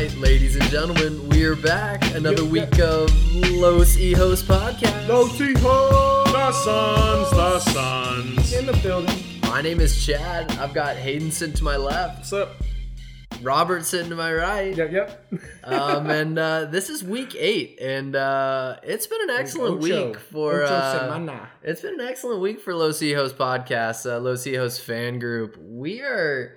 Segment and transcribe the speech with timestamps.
[0.00, 2.02] right, ladies and gentlemen, we're back.
[2.14, 3.10] Another Yep, week of
[3.50, 5.08] Los Hijos podcast.
[5.08, 6.24] Los Ejos!
[6.32, 8.52] The Suns, the Suns.
[8.54, 9.14] in the building.
[9.42, 10.50] My name is Chad.
[10.52, 12.56] I've got Hayden sitting to my left, What's up?
[13.42, 14.74] Robert sitting to my right.
[14.74, 15.32] Yep, yep.
[15.64, 20.08] Um, and uh, this is week eight, and uh, it's been an excellent Ocho.
[20.08, 20.64] week for.
[20.64, 25.58] Uh, it's been an excellent week for Los Hijos podcast, uh, Los Hijos fan group.
[25.58, 26.56] We are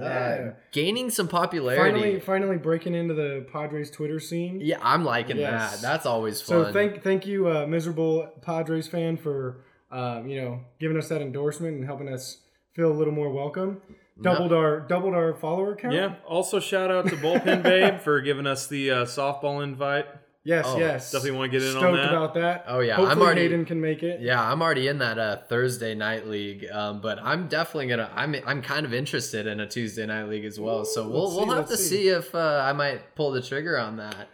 [0.00, 0.50] uh, Yeah.
[0.72, 1.90] gaining some popularity.
[2.00, 4.60] Finally, finally breaking into the Padres Twitter scene.
[4.60, 5.80] Yeah, I'm liking Yes.
[5.80, 5.86] that.
[5.86, 6.66] That's always fun.
[6.66, 11.20] So thank thank you, uh, miserable Padres fan, for uh, you know giving us that
[11.22, 12.38] endorsement and helping us
[12.74, 13.80] feel a little more welcome.
[14.20, 15.94] Doubled our doubled our follower count.
[15.94, 16.16] Yeah.
[16.26, 20.06] Also, shout out to Bullpen Babe for giving us the uh, softball invite.
[20.48, 20.64] Yes.
[20.66, 21.12] Oh, yes.
[21.12, 22.08] definitely wanna get in on Stoked that.
[22.08, 22.64] about that.
[22.68, 24.22] Oh, yeah, Hopefully I'm already- Hayden can make it.
[24.22, 28.10] yeah, I'm already in that uh, Thursday night league, um, but I'm definitely gonna.
[28.14, 30.86] I'm I'm kind of interested in a Tuesday night league as well.
[30.86, 31.96] So we'll Let's we'll see, have to see.
[32.04, 32.08] see.
[32.08, 34.28] if uh, I might pull the trigger on that.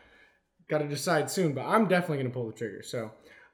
[0.68, 2.82] Got to decide soon, but I'm definitely gonna pull the trigger.
[2.84, 3.10] So,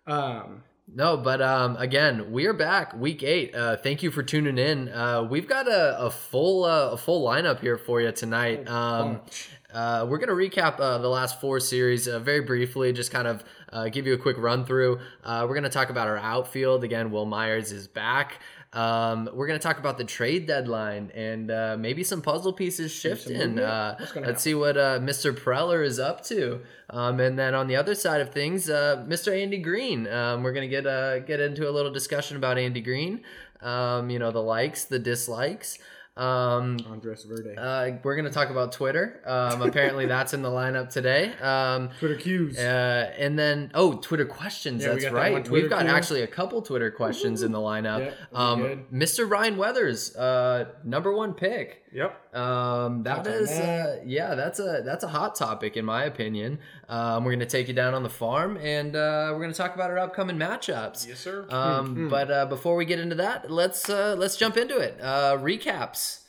[0.06, 3.54] um, No, but um, again, we are back, week eight.
[3.54, 4.88] Uh, thank you for tuning in.
[4.90, 8.68] Uh, we've got a, a full uh, a full lineup here for you tonight.
[8.68, 9.48] Um, bunch.
[9.72, 13.44] Uh, we're gonna recap uh, the last four series uh, very briefly, just kind of
[13.72, 14.98] uh, give you a quick run through.
[15.24, 17.10] Uh, we're gonna talk about our outfield again.
[17.10, 18.40] Wil Myers is back.
[18.72, 23.58] Um, we're gonna talk about the trade deadline and uh, maybe some puzzle pieces shifting.
[23.58, 25.32] Uh, let's see what uh, Mr.
[25.32, 26.60] Preller is up to.
[26.88, 29.36] Um, and then on the other side of things, uh, Mr.
[29.36, 30.06] Andy Green.
[30.08, 33.22] Um, we're gonna get uh, get into a little discussion about Andy Green.
[33.60, 35.78] Um, you know the likes, the dislikes.
[36.20, 37.56] Um, Andres Verde.
[37.56, 39.22] uh, we're gonna talk about Twitter.
[39.24, 41.32] Um, apparently, that's in the lineup today.
[41.40, 42.58] Um, Twitter cues.
[42.58, 44.82] uh, and then oh, Twitter questions.
[44.82, 45.48] Yeah, we that's that right.
[45.48, 48.12] We've got actually a couple Twitter questions in the lineup.
[48.32, 48.86] Um.
[48.92, 49.28] Mr.
[49.28, 51.79] Ryan Weathers, uh, number one pick.
[51.92, 52.36] Yep.
[52.36, 56.60] Um, that Thoughts is, uh, yeah, that's a that's a hot topic in my opinion.
[56.88, 59.90] Um, we're gonna take you down on the farm, and uh, we're gonna talk about
[59.90, 61.08] our upcoming matchups.
[61.08, 61.46] Yes, sir.
[61.50, 64.98] Um, Hmm, but uh, before we get into that, let's uh, let's jump into it.
[65.00, 66.20] Uh, recaps.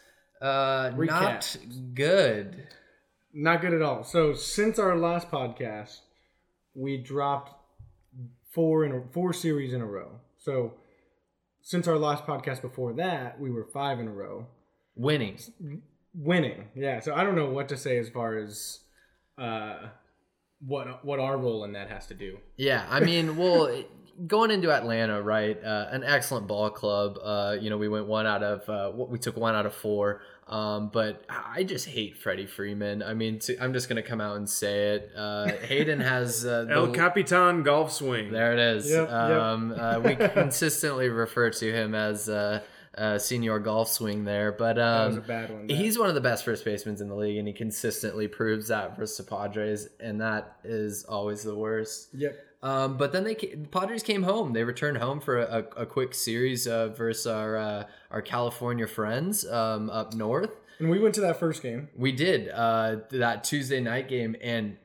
[0.41, 0.97] Uh, not
[1.41, 1.93] Recaps.
[1.93, 2.63] good.
[3.33, 4.03] Not good at all.
[4.03, 5.99] So since our last podcast,
[6.73, 7.53] we dropped
[8.49, 10.19] four in a, four series in a row.
[10.39, 10.73] So
[11.61, 14.47] since our last podcast before that, we were five in a row,
[15.01, 15.37] Winning.
[16.13, 16.65] winning.
[16.75, 16.99] Yeah.
[16.99, 18.79] So I don't know what to say as far as
[19.37, 19.87] uh,
[20.65, 22.37] what what our role in that has to do.
[22.57, 23.83] Yeah, I mean, well,
[24.27, 25.61] going into Atlanta, right?
[25.63, 27.17] Uh, an excellent ball club.
[27.21, 30.21] Uh, you know, we went one out of uh, we took one out of four.
[30.47, 33.01] Um, but I just hate Freddie Freeman.
[33.01, 35.11] I mean, to, I'm just gonna come out and say it.
[35.15, 38.31] Uh, Hayden has uh, the, El Capitan golf swing.
[38.31, 38.89] There it is.
[38.89, 39.11] Yep, yep.
[39.11, 42.27] um, uh, we consistently refer to him as
[42.97, 45.69] uh, senior golf swing there, but That was a um, bad one.
[45.69, 48.97] He's one of the best first basemen in the league, and he consistently proves that
[48.97, 52.09] versus the Padres, and that is always the worst.
[52.13, 52.37] yep.
[52.63, 54.53] Um, but then they the Padres came home.
[54.53, 59.47] They returned home for a, a quick series uh, versus our uh, our California friends
[59.47, 60.51] um, up north.
[60.77, 61.89] And we went to that first game.
[61.95, 64.77] We did uh, that Tuesday night game, and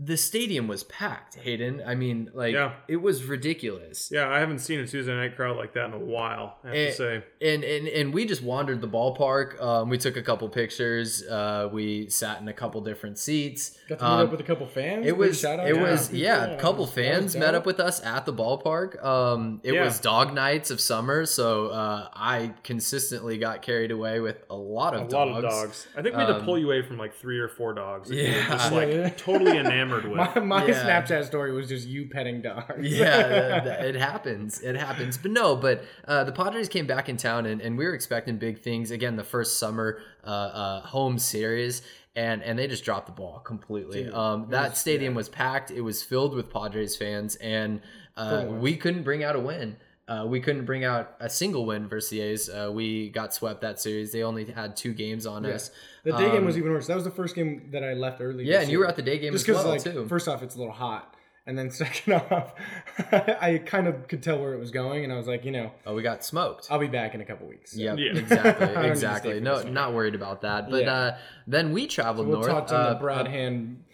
[0.00, 1.34] the stadium was packed.
[1.36, 2.74] Hayden, I mean, like Yeah.
[2.86, 4.10] it was ridiculous.
[4.12, 6.58] Yeah, I haven't seen a Tuesday night crowd like that in a while.
[6.62, 7.24] I have Eh, to say.
[7.42, 9.60] And, and and we just wandered the ballpark.
[9.60, 11.24] Um, we took a couple pictures.
[11.26, 13.76] Uh, we sat in a couple different seats.
[13.88, 15.04] Got to meet Um, up with a couple fans.
[15.06, 16.20] It was shout out it was people.
[16.22, 19.04] yeah, That a couple was- fans met up with us at the ballpark.
[19.04, 19.84] Um, it Yeah.
[19.84, 24.94] was dog nights of summer, so uh, I consistently got carried away with a lot
[24.94, 25.36] of A of lot dogs.
[25.44, 25.86] of dogs.
[25.96, 28.08] I think we had to Um, pull you away from like three or four dogs.
[28.10, 28.48] that you Yeah.
[28.48, 29.08] just like Yeah.
[29.16, 30.04] totally enamored with.
[30.04, 30.84] My, my Yeah.
[31.02, 32.74] Snapchat story was just you petting dogs.
[32.80, 34.60] yeah, th- th- it happens.
[34.60, 35.18] It happens.
[35.18, 38.36] But no, but uh, the Padres came back in town, and, and we were expecting
[38.38, 38.90] big things.
[38.90, 41.82] Again, the first summer uh, uh, home series,
[42.16, 44.04] and and they just dropped the ball completely.
[44.04, 45.70] Dude, um, that was- stadium was packed.
[45.70, 47.80] It was filled with Padres fans, and
[48.16, 49.76] uh, we couldn't bring out a win.
[50.08, 52.48] Uh, we couldn't bring out a single win versus the A's.
[52.48, 54.10] Uh, we got swept that series.
[54.10, 55.50] They only had two games on Yeah.
[55.50, 55.70] us.
[56.04, 56.86] The day game Um, was even worse.
[56.86, 58.44] That was the first game that I left early.
[58.44, 60.06] Yeah, this and you were at the day game just as well like too.
[60.08, 61.14] first off it's a little hot,
[61.46, 62.52] And then second off,
[63.12, 65.72] I kind of could tell where it was going, and I was like, you know,
[65.86, 66.68] Oh, we got smoked.
[66.70, 67.72] I'll be back in a couple weeks.
[67.72, 68.12] So Yep, Yeah.
[68.18, 69.40] Exactly, need to stay exactly.
[69.40, 70.70] No, not worried about that.
[70.70, 70.92] But Yeah.
[70.94, 71.16] uh,
[71.46, 72.50] then we traveled We'll north.
[72.50, 73.84] touch on uh, the Brad uh, Hand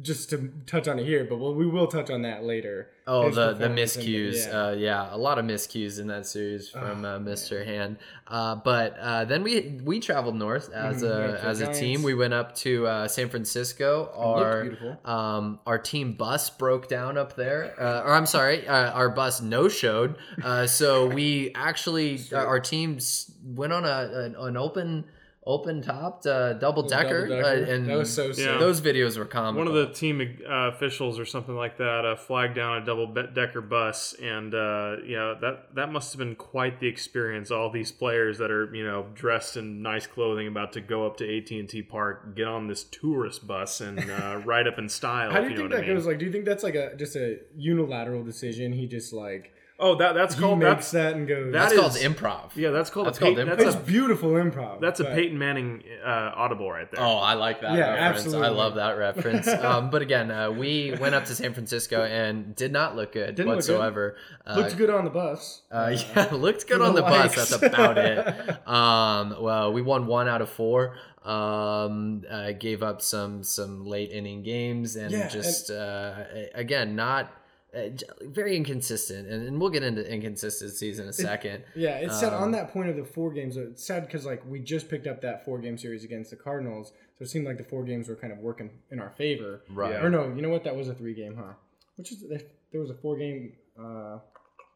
[0.00, 2.88] just to touch on it here, but we'll, we will touch on that later.
[3.06, 4.46] Oh, His the the and- miscues.
[4.46, 4.58] yeah.
[4.66, 7.62] Uh, yeah, a lot of miscues in that series from uh, Mr.
[7.66, 7.98] Hand.
[8.26, 11.78] Uh, but uh, then we we traveled north as Mhm, a as a Giants.
[11.80, 12.02] team.
[12.02, 14.10] We went up to uh, San Francisco.
[14.16, 14.70] Our
[15.04, 17.74] um our team bus broke down up there.
[17.78, 20.16] Uh, or I'm sorry, uh, our bus no showed.
[20.42, 25.04] Uh, so we actually our, our teams went on a an, an open
[25.44, 28.46] open topped uh, double decker, uh, and that was so sick.
[28.46, 28.58] Yeah.
[28.58, 29.56] those videos were common.
[29.56, 33.06] One of the team uh, officials or something like that uh, flagged down a double
[33.06, 37.50] decker bus, and uh, yeah, that that must have been quite the experience.
[37.50, 41.16] All these players that are you know dressed in nice clothing, about to go up
[41.18, 44.88] to AT and T Park, get on this tourist bus and uh, ride up in
[44.88, 45.32] style.
[45.32, 45.96] How do if you think what that I mean.
[45.96, 46.06] goes?
[46.06, 48.72] Like, do you think that's like a just a unilateral decision?
[48.72, 49.52] He just like
[49.82, 51.52] Oh, that that's he called makes that's that and goes.
[51.52, 52.54] That's that called improv.
[52.54, 53.56] yeah, that's called That's a called Pey- improv.
[53.56, 54.80] that's it's a beautiful improv.
[54.80, 57.00] that's a Peyton Manning uh, audible right there.
[57.04, 58.16] Oh, I like that Yeah, reference.
[58.18, 58.46] absolutely.
[58.46, 59.48] I love that reference.
[59.68, 63.34] um, but again, uh, we went up to San Francisco and did not look good
[63.34, 63.72] Didn't look good.
[63.72, 64.16] whatsoever.
[64.46, 65.62] Uh, Looked good on the bus.
[65.70, 67.34] Uh, yeah, looked good for on the the bus.
[67.34, 68.58] That's about it.
[68.66, 70.94] Um, well, we won one out of four.
[71.24, 76.14] Um, uh, gave up some some late inning games and Yeah, just uh,
[76.54, 77.32] again not
[77.76, 77.88] uh,
[78.22, 79.28] very inconsistent.
[79.28, 81.64] And, and we'll get into inconsistencies in a second.
[81.74, 83.56] Yeah, it's sad on Um, that point of the four games.
[83.56, 86.92] It's sad because like we just picked up that four game series against the Cardinals,
[87.18, 89.62] so it seemed like the four games were kind of working in our favor.
[89.70, 89.94] Right.
[90.02, 90.64] Or no, you know what?
[90.64, 91.52] That was a three game, huh?
[91.96, 93.52] Which is there was a four game.
[93.78, 94.18] Uh,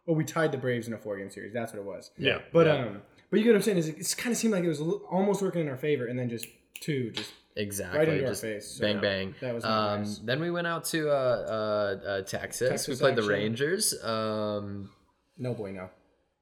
[0.09, 1.53] oh, we tied the Braves in a four game series.
[1.53, 2.11] That's what it was.
[2.17, 2.75] yeah, But Yeah.
[2.87, 4.69] um, but you get what I'm saying is it, it kind of seemed like it
[4.69, 6.47] was almost working in our favor, and then just
[6.81, 7.99] two, just Exactly.
[7.99, 8.67] right into our face.
[8.73, 9.35] So, bang bang.
[9.41, 10.19] That was Um, nice.
[10.19, 12.69] then we went out to uh, uh, uh, Texas.
[12.69, 13.23] Texas We played the.
[13.23, 13.95] Rangers.
[14.05, 14.91] Um,
[15.39, 15.91] No bueno.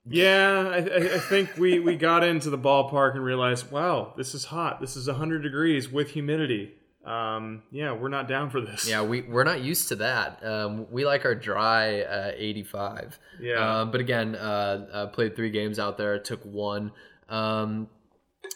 [0.06, 4.34] Yeah, I, I I think we, we got into the ballpark and realized, wow, this
[4.34, 4.78] is hot.
[4.80, 6.74] This is 100 degrees with humidity.
[7.06, 8.86] Um, yeah, we're not down for this.
[8.88, 10.44] yeah, we we're not used to that.
[10.44, 13.18] Um, we like our dry uh, 85.
[13.40, 13.80] Yeah.
[13.80, 16.18] Um, but again, uh, uh, played three games out there.
[16.18, 16.92] Took one.
[17.28, 17.88] Um,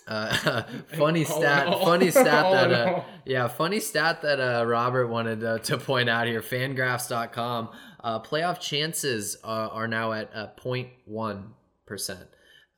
[0.09, 0.63] uh,
[0.97, 1.67] funny All in stat.
[1.83, 2.71] Funny stat All that.
[2.71, 3.05] in Uh, all.
[3.25, 6.41] yeah, funny stat that uh, Robert wanted uh, to point out here.
[6.43, 7.69] Fangraphs.com.
[8.03, 11.43] Uh, playoff chances uh, are now at uh, 0.1
[11.87, 12.27] percent.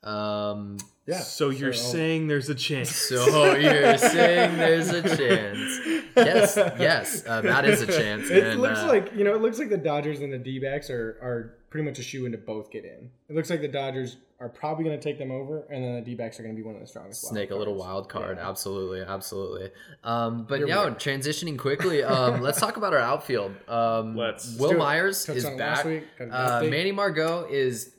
[0.03, 1.19] Um, Yeah.
[1.21, 2.91] So you're So- saying there's a chance.
[2.91, 5.81] so you're saying there's a chance?
[6.17, 8.31] Yes, yes, uh, that is a chance.
[8.31, 9.35] It and, looks uh, like you know.
[9.35, 12.33] It looks like the Dodgers and the D-backs are are pretty much a shoe in
[12.33, 13.11] to both get in.
[13.29, 16.01] It looks like the Dodgers are probably going to take them over, and then the
[16.01, 17.23] D-backs are going to be one of the strongest.
[17.25, 18.39] wild snake a little wild card.
[18.39, 18.49] Yeah.
[18.49, 19.71] Absolutely, absolutely.
[20.03, 20.95] Um, but Here we yeah, go.
[20.95, 22.03] transitioning quickly.
[22.03, 23.53] Um, let's talk about our outfield.
[23.69, 24.57] Um, Let's.
[24.59, 24.79] Will do it.
[24.79, 25.87] Myers Touched is on it last back.
[25.87, 26.05] week.
[26.31, 26.65] Uh.
[26.69, 27.95] Manny Margot is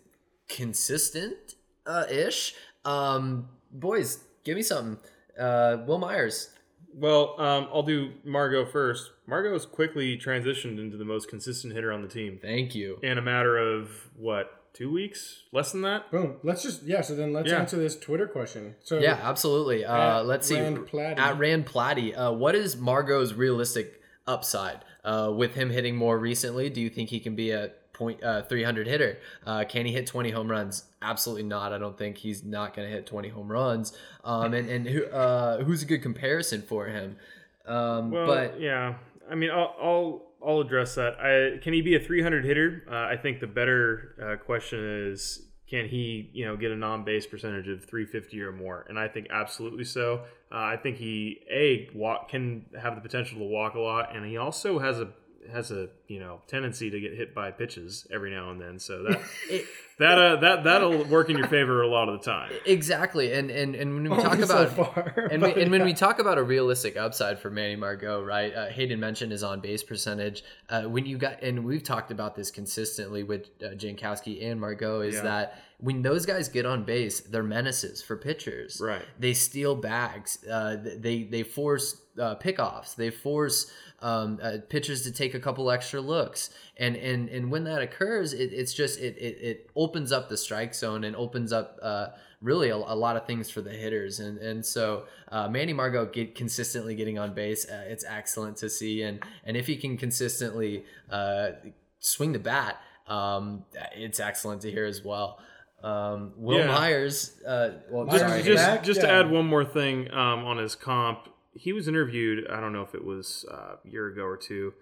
[0.50, 2.56] consistent uh, ish.
[2.84, 4.98] Um, boys, give me something.
[5.40, 6.50] Uh, Wil Myers.
[6.94, 9.12] Well, um, I'll do Margot first.
[9.28, 13.00] Margot has quickly transitioned into the most consistent hitter on the team Thank you.
[13.02, 15.44] in a matter of what, two weeks?
[15.52, 16.12] Less than that?
[16.12, 16.38] Boom.
[16.44, 17.02] Let's just yeah.
[17.02, 17.60] So then let's Yeah.
[17.60, 18.76] answer this Twitter question.
[18.84, 19.86] So Yeah, absolutely.
[19.86, 20.60] Uh, At let's see.
[20.60, 21.18] Rand Platty.
[21.18, 26.70] At Rand Platty, uh, what is Margot's realistic upside uh, with him hitting more recently?
[26.70, 29.18] Do you think he can be a point uh, 300 hitter?
[29.46, 30.86] Uh, can he hit 20 home runs?
[31.02, 31.74] Absolutely not.
[31.74, 33.94] I don't think he's not going to hit 20 home runs.
[34.24, 37.18] Um, and and who uh, who's a good comparison for him?
[37.66, 38.96] Um, Well, but yeah.
[39.30, 41.20] I mean, I'll, I'll I'll address that.
[41.20, 42.84] I, can he be a 300 hitter?
[42.90, 44.80] Uh, I think the better uh, question
[45.12, 48.86] is, can he, you know, get a non-base percentage of 350 or more?
[48.90, 50.24] And I think absolutely so.
[50.52, 54.26] Uh, I think he a walk can have the potential to walk a lot, and
[54.26, 55.10] he also has a
[55.52, 58.80] has a you know tendency to get hit by pitches every now and then.
[58.80, 59.66] So that it,
[60.00, 62.52] that uh, that that'll work in your favor a lot of the time.
[62.66, 63.32] exactly.
[63.34, 64.70] And and and when we only talk so about
[65.16, 68.24] far, and, we, but and when we talk about a realistic upside for Manny Margot,
[68.24, 68.54] right?
[68.54, 70.44] Uh, Hayden mentioned his on base percentage.
[70.70, 75.02] Uh, when you got, and we've talked about this consistently with uh, Jankowski and Margot,
[75.02, 75.22] is Yeah.
[75.24, 78.80] that when those guys get on base, they're menaces for pitchers.
[78.84, 79.04] Right.
[79.20, 80.44] They steal bags.
[80.48, 82.96] Uh, they they force uh, pickoffs.
[82.96, 86.50] They force um, uh, pitchers to take a couple extra looks.
[86.78, 90.38] And and and when that occurs, it, it's just it, it it opens up the
[90.38, 91.78] strike zone and opens up.
[91.82, 92.08] Uh,
[92.42, 96.08] really a, a lot of things for the hitters and and so uh, Manny Margot
[96.08, 99.96] get consistently getting on base uh, it's excellent to see and and if he can
[99.96, 101.52] consistently uh,
[102.00, 103.64] swing the bat um,
[103.94, 105.38] it's excellent to hear as well
[105.84, 106.66] um, Will Yeah.
[106.68, 108.84] Myers uh, well Myers sorry is just back?
[108.84, 112.48] just to add one more thing um, on his comp, he was interviewed.
[112.50, 114.74] I don't know if it was uh, a year ago or two.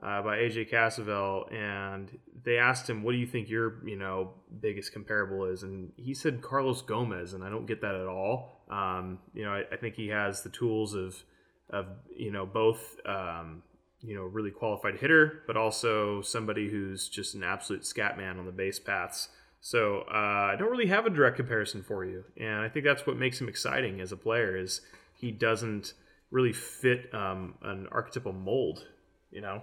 [0.00, 4.34] uh, by AJ Cassavell, and they asked him, "What do you think your you know
[4.60, 8.62] biggest comparable is?" And he said Carlos Gomez, and I don't get that at all.
[8.70, 11.16] Um, you know, I, I, think he has the tools of
[11.70, 13.62] of you know both um,
[14.00, 18.46] you know really qualified hitter, but also somebody who's just an absolute scat man on
[18.46, 19.30] the base paths.
[19.60, 23.04] So uh, I don't really have a direct comparison for you, and I think that's
[23.04, 24.80] what makes him exciting as a player is
[25.16, 25.94] he doesn't
[26.30, 28.86] really fit um, an archetypal mold,
[29.30, 29.62] you know.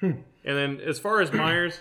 [0.00, 0.12] Hmm.
[0.44, 1.78] And then as far as Myers,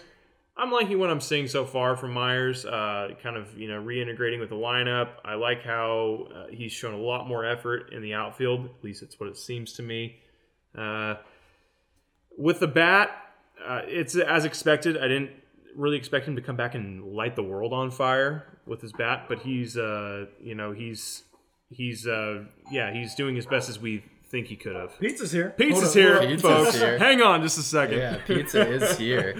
[0.57, 2.65] I'm liking what I'm seeing so far from Myers.
[2.65, 5.09] Uh, kind of you know reintegrating with the lineup.
[5.23, 8.65] I like how uh, he's shown a lot more effort in the outfield.
[8.65, 10.17] At least it's what it seems to me.
[10.75, 11.15] Uh,
[12.37, 13.11] with the bat,
[13.65, 14.97] uh, it's as expected.
[14.97, 15.31] I didn't
[15.75, 19.25] really expect him to come back and light the world on fire with his bat,
[19.29, 21.23] but he's uh, you know he's
[21.69, 24.99] he's uh, yeah he's doing his best as we think he could have.
[24.99, 25.53] Pizza's here.
[25.57, 26.77] Pizza's here, Pizza's folks.
[26.77, 26.97] Here.
[26.97, 27.99] Hang on just a second.
[27.99, 29.35] Yeah, pizza is here.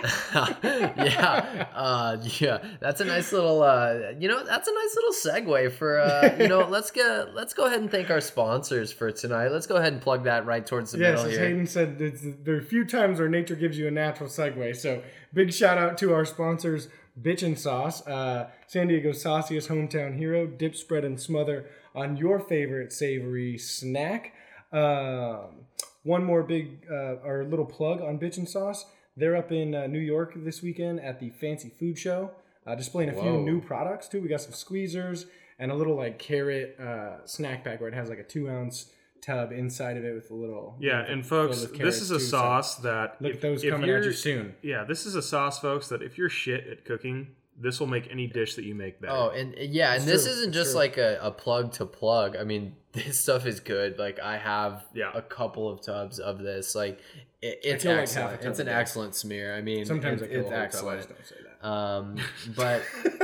[0.34, 5.72] yeah, uh, yeah, that's a nice little, uh, you know, that's a nice little segue
[5.72, 9.48] for, uh, you know, let's get, let's go ahead and thank our sponsors for tonight.
[9.48, 11.48] Let's go ahead and plug that right towards the yes, middle as here.
[11.48, 14.74] Hayden said, there are a few times where nature gives you a natural segue.
[14.76, 15.02] So
[15.34, 16.88] big shout out to our sponsors,
[17.20, 22.92] Bitchin' Sauce, uh, San Diego's sauciest hometown hero, dip, spread, and smother on your favorite
[22.92, 24.34] savory snack.
[24.72, 25.66] Um,
[26.02, 28.86] one more big uh, or little plug on Bitchin' Sauce.
[29.16, 32.30] They're up in uh, New York this weekend at the Fancy Food Show,
[32.66, 33.22] uh, displaying a Whoa.
[33.22, 34.22] few new products too.
[34.22, 35.26] We got some squeezers
[35.58, 38.86] and a little like carrot uh, snack pack where it has like a two ounce
[39.22, 40.76] tub inside of it with a little.
[40.80, 43.90] Yeah, and folks, this is a too, sauce so that look if, at those coming
[43.90, 44.54] at you soon.
[44.62, 47.28] Yeah, this is a sauce, folks, that if you're shit at cooking,
[47.60, 49.12] this will make any dish that you make better.
[49.12, 52.36] Oh, and yeah, and this isn't just like a, a plug to plug.
[52.36, 53.98] I mean, this stuff is good.
[53.98, 55.10] Like I have yeah.
[55.14, 56.74] a couple of tubs of this.
[56.74, 57.00] Like
[57.42, 58.32] it, it's excellent.
[58.32, 59.54] Like it's an excellent smear.
[59.54, 61.06] I mean, sometimes it, it's excellent.
[61.62, 62.54] Don't say that.
[62.54, 62.82] Um, but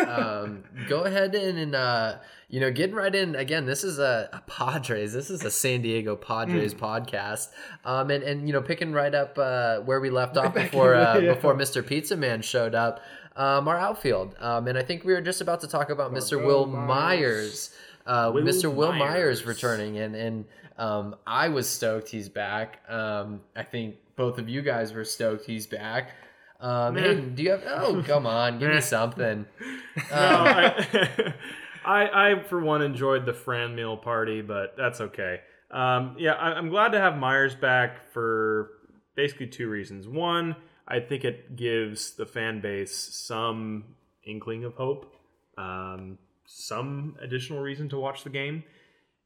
[0.09, 3.67] um, go ahead and, and uh, you know, getting right in again.
[3.67, 5.13] This is a, a Padres.
[5.13, 6.79] This is a San Diego Padres mm.
[6.79, 7.49] podcast.
[7.85, 11.21] Um, and and you know, picking right up uh, where we left off before uh,
[11.21, 11.87] before Mr.
[11.87, 13.01] Pizza Man showed up
[13.37, 14.35] um, our outfield.
[14.39, 16.45] Um, and I think we were just about to talk about Mr.
[16.45, 16.87] Will, Myers.
[16.87, 17.71] Myers.
[18.07, 18.73] Uh, Will Mr.
[18.73, 18.99] Wil Myers.
[18.99, 20.45] Myers returning, and and
[20.79, 22.81] um, I was stoked he's back.
[22.89, 26.13] Um, I think both of you guys were stoked he's back.
[26.61, 27.63] Um, do you have?
[27.67, 29.47] Oh, come on, give me something.
[30.11, 31.35] no, I,
[31.85, 35.41] I, I, for one enjoyed the Franmil party, but that's okay.
[35.71, 38.71] Um, yeah, I, I'm glad to have Myers back for
[39.15, 40.09] basically two reasons.
[40.09, 40.57] One,
[40.89, 43.85] I think it gives the fan base some
[44.25, 45.15] inkling of hope,
[45.59, 48.65] um, some additional reason to watch the game.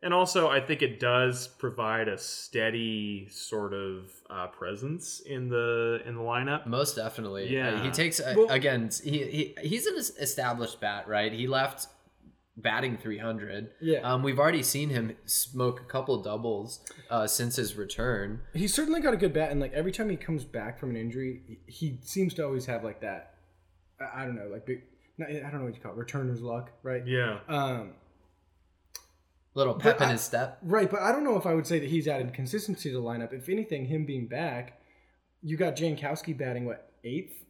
[0.03, 6.01] And also, I think it does provide a steady sort of uh, presence in the
[6.07, 6.67] in the lineup.
[6.67, 7.75] Most definitely, yeah.
[7.75, 8.91] Uh, he takes uh, well, again.
[9.05, 11.31] He, he he's an established bat, right?
[11.31, 11.87] He left
[12.57, 13.71] batting 300.
[13.81, 13.99] Yeah.
[13.99, 16.81] Um, we've already seen him smoke a couple doubles
[17.11, 18.41] uh, since his return.
[18.55, 20.97] He's certainly got a good bat, and like every time he comes back from an
[20.97, 23.35] injury, he seems to always have like that.
[24.15, 24.83] I don't know, like big.
[25.21, 27.07] I don't know what you call it, returner's luck, right?
[27.07, 27.41] Yeah.
[27.47, 27.93] Um,
[29.55, 30.59] little pep in his step.
[30.63, 33.03] Right, but I don't know if I would say that he's added consistency to the
[33.03, 33.33] lineup.
[33.33, 34.81] If anything, him being back,
[35.43, 37.45] you got Jankowski batting what eighth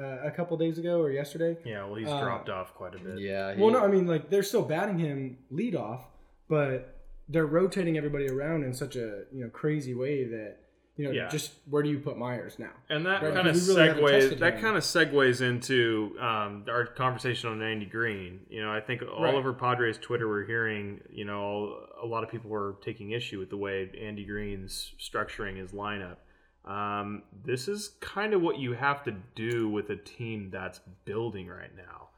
[0.00, 1.56] uh, a couple days ago or yesterday.
[1.64, 3.18] Yeah, well, he's uh, dropped off quite a bit.
[3.18, 3.54] Yeah.
[3.54, 6.06] He, well, no, I mean, like they're still batting him lead off,
[6.48, 6.96] but
[7.28, 10.58] they're rotating everybody around in such a you know crazy way that
[10.96, 11.28] you know yeah.
[11.28, 12.70] just where do you put Myers now?
[12.88, 13.34] And that right?
[13.34, 18.40] kind of really segues that kind of segues into um, our conversation on Andy Green.
[18.48, 19.34] You know, I think all right.
[19.34, 23.50] over Padres Twitter we're hearing you know a lot of people were taking issue with
[23.50, 26.16] the way Andy Green's structuring his lineup.
[26.64, 31.46] Um, this is kind of what you have to do with a team that's building
[31.46, 32.08] right now.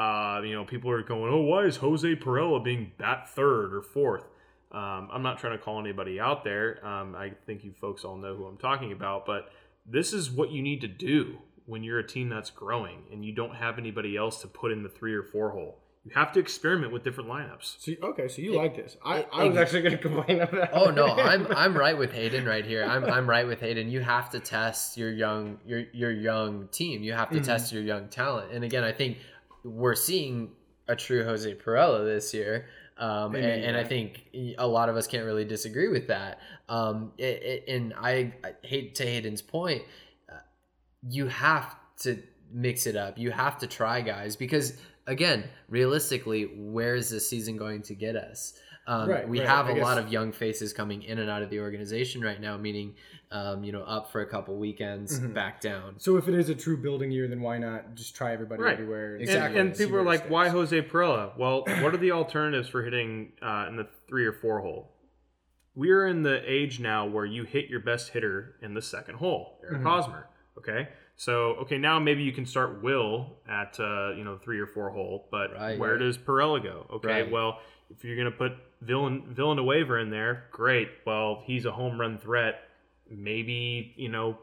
[0.00, 3.80] Uh, you know, people are going, "Oh, why is Jose Pirela being bat third or
[3.80, 4.24] fourth?
[4.72, 6.84] Um, I'm not trying to call anybody out there.
[6.84, 9.50] Um, I think you folks all know who I'm talking about, but
[9.86, 13.32] this is what you need to do when you're a team that's growing and you
[13.32, 15.78] don't have anybody else to put in the three or four hole.
[16.04, 17.78] You have to experiment with different lineups.
[17.80, 18.96] So, okay, so you it, like this?
[19.04, 20.52] I, it, I was it, actually going to complain about.
[20.52, 20.70] that.
[20.72, 22.84] Oh no, I'm I'm right with Hayden right here.
[22.84, 23.90] I'm I'm right with Hayden.
[23.90, 27.02] You have to test your young your your young team.
[27.02, 27.44] You have to mm-hmm.
[27.44, 28.52] test your young talent.
[28.52, 29.18] And again, I think
[29.64, 30.52] we're seeing
[30.86, 32.66] a true Jose Pirela this year.
[32.98, 34.24] Um, and, and, I think
[34.56, 36.40] a lot of us can't really disagree with that.
[36.66, 39.82] Um, it, it, and I, I, hate to Hayden's point,
[40.32, 40.38] uh,
[41.06, 43.18] you have to mix it up.
[43.18, 48.16] You have to try guys because again, realistically, where is this season going to get
[48.16, 48.54] us?
[48.86, 49.48] Um, Right, we right.
[49.48, 52.40] have I a lot of young faces coming in and out of the organization right
[52.40, 52.94] now, meaning,
[53.30, 55.34] um, you know, up for a couple weekends, Mhm.
[55.34, 55.94] back down.
[55.98, 58.74] So if it is a true building year, then why not just try everybody Right.
[58.74, 59.14] everywhere?
[59.14, 59.58] and Exactly.
[59.60, 60.48] And, and people are where it like, why?
[60.48, 61.36] Jose Pirela?
[61.36, 64.92] Well, what are the alternatives for hitting uh, in the three or four hole?
[65.74, 69.60] We're in the age now where you hit your best hitter in the second hole,
[69.64, 69.82] Eric Mhm.
[69.82, 70.26] Hosmer.
[70.56, 74.66] Okay, so okay, now maybe you can start Will at uh, you know three or
[74.66, 75.78] four hole, but Right.
[75.78, 75.98] where Right.
[75.98, 76.86] does Perella go?
[76.94, 77.30] Okay, Right.
[77.30, 78.52] well if you're gonna put
[78.84, 80.88] Villan Villanueva in there, great.
[81.04, 82.65] Well, he's a home run threat.
[83.10, 84.38] Maybe you know.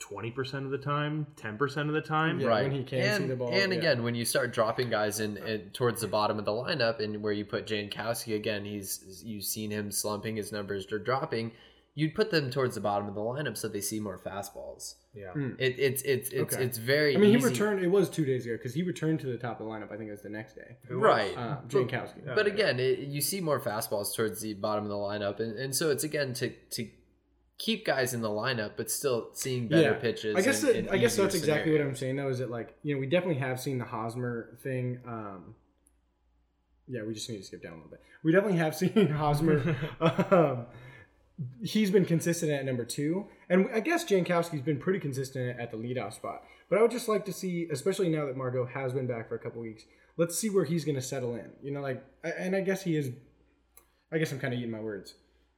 [0.00, 2.38] 20% of the time, 10% of the time.
[2.38, 2.62] Yeah, right.
[2.64, 3.78] when he can and, see the ball, And yeah.
[3.78, 7.22] again, when you start dropping guys in, in towards the bottom of the lineup, and
[7.22, 11.52] where you put Jankowski again, he's you've seen him slumping, his numbers are dropping.
[11.94, 14.96] You'd put them towards the bottom of the lineup so they see more fastballs.
[15.14, 15.32] Yeah.
[15.34, 15.54] Mm.
[15.60, 16.64] It, it's it's it's Okay.
[16.64, 17.14] it's very.
[17.14, 17.46] I mean, he easy.
[17.46, 17.82] returned.
[17.82, 19.90] It was two days ago because he returned to the top of the lineup.
[19.92, 20.76] I think it was the next day.
[20.90, 21.34] right.
[21.38, 22.26] Uh, But- Jankowski.
[22.26, 22.34] Yeah.
[22.34, 25.74] But again, it, you see more fastballs towards the bottom of the lineup, and, and
[25.74, 26.88] so it's again to to
[27.58, 30.36] keep guys in the lineup, but still seeing better pitches.
[30.36, 32.16] I guess and- that, and I guess that's exactly what I'm saying.
[32.16, 35.00] Though, is it like you know we definitely have seen the Hosmer thing.
[35.06, 35.54] Um,
[36.86, 38.02] yeah, we just need to skip down a little bit.
[38.22, 39.76] We definitely have seen Hosmer.
[40.30, 40.66] um,
[41.62, 45.76] he's been consistent at number two, and I guess Jankowski's been pretty consistent at the
[45.76, 46.42] leadoff spot.
[46.68, 49.34] But I would just like to see, especially now that Margot has been back for
[49.34, 49.84] a couple weeks,
[50.16, 51.50] let's see where he's going to settle in.
[51.62, 53.10] You know, like, and I guess he is.
[54.12, 55.14] I guess I'm kind of eating my words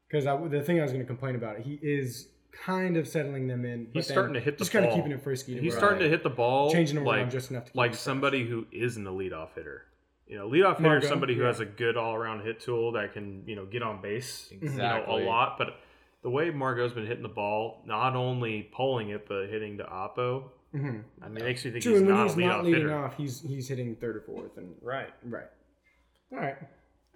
[0.08, 3.64] because the thing I was going to complain about, he is kind of settling them
[3.64, 3.88] in.
[3.92, 5.58] He's starting to hit the just kind of keeping it frisky.
[5.60, 7.76] He's where- starting to hit the ball changing them around like, just enough to keep
[7.76, 8.00] like it fresh.
[8.02, 9.84] somebody who isn't a leadoff hitter.
[10.26, 11.48] You know, leadoff hitter is somebody who yeah.
[11.48, 14.58] has a good all around hit tool that can, you know, get on base you
[14.60, 15.22] know, Exactly.
[15.22, 15.56] a lot.
[15.58, 15.76] But
[16.22, 20.44] the way Margot's been hitting the ball, not only pulling it, but hitting to Oppo,
[20.74, 21.04] Mhm.
[21.22, 22.80] I mean, it makes me think True, he's and when not he's a not leading
[22.82, 22.96] hitter.
[22.98, 25.08] off, he's he's hitting third or fourth, and Right.
[25.24, 25.46] right.
[26.32, 26.56] All right.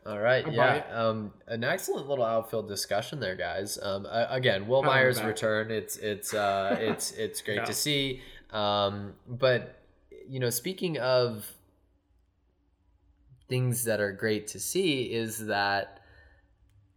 [0.07, 3.79] All right, I yeah, um, an excellent little outfield discussion there, guys.
[3.83, 7.57] Um, uh, again, Will Pat on the Myers' return, it's it's uh, it's it's great
[7.57, 7.65] Yeah.
[7.65, 8.23] to see.
[8.51, 9.83] Um, but
[10.29, 11.47] you know, speaking of
[13.49, 16.01] things that are great to see, is that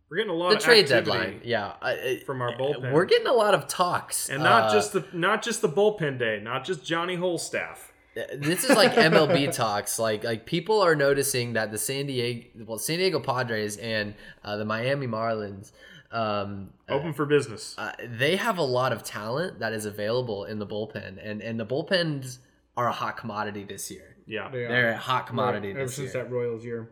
[0.09, 1.41] We're getting a lot the of trade deadline.
[1.43, 2.93] Yeah, uh, from our bullpen.
[2.93, 6.17] we're getting a lot of talks, and not uh, just the not just the bullpen
[6.19, 7.89] day, not just Johnny Holstaff.
[8.35, 9.97] This is like MLB talks.
[9.99, 14.57] Like like people are noticing that the San Diego well San Diego Padres and uh,
[14.57, 15.71] the Miami Marlins
[16.11, 17.73] um, uh, Open for business.
[17.77, 21.59] uh, they have a lot of talent that is available in the bullpen, and and
[21.59, 22.37] the bullpens
[22.77, 24.15] are a hot commodity this year.
[24.27, 24.49] yeah.
[24.49, 24.67] They are.
[24.67, 26.23] They're a hot commodity Right, ever since year.
[26.23, 26.89] that Royals year.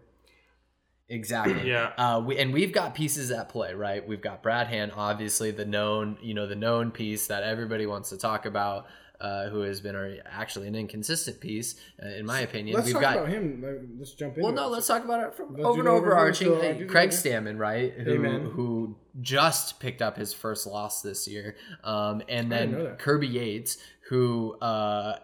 [1.10, 1.62] Exactly.
[1.72, 1.92] Yeah.
[1.98, 4.06] Uh, we, and we've got pieces at play, right?
[4.08, 8.10] We've got Brad Hand, obviously the known, you know, the known piece that everybody wants
[8.10, 8.88] to talk about,
[9.22, 12.76] uh, who has been a, actually an inconsistent piece, uh, in my opinion.
[12.76, 13.18] Let's we've talk got.
[13.18, 13.64] about him.
[14.00, 14.44] Let's jump in.
[14.44, 16.48] Well, no, let's talk about it from Let's over do and the overarching.
[16.50, 17.32] overview, so I do the Craig overview.
[17.44, 17.94] Stammen, right?
[17.94, 18.42] Who Amen.
[18.54, 22.96] who just picked up his first loss this year, um, and I didn't know then.
[22.98, 23.78] Kirby Yates,
[24.10, 25.18] who uh,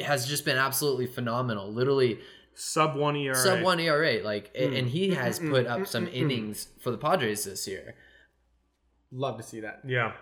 [0.00, 1.72] has just been absolutely phenomenal.
[1.72, 2.20] Literally
[2.54, 3.34] Sub one ERA.
[3.34, 4.78] sub one ERA, like, Mm.
[4.78, 6.14] and he has Mm, mm, put mm, up mm, some mm, mm.
[6.14, 7.94] innings for the Padres this year.
[9.10, 9.80] Love to see that.
[9.86, 10.12] Yeah.